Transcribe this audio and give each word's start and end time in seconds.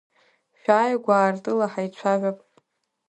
Шәааи 0.59 0.95
гәаартыла 1.03 1.67
ҳаицәажәап. 1.73 2.37